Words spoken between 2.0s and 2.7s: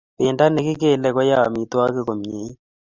komieit